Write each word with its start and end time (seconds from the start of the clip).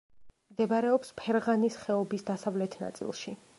მდებარეობს 0.53 1.13
ფერღანის 1.19 1.79
ხეობის 1.83 2.27
დასავლეთ 2.33 2.81
ნაწილში. 2.87 3.39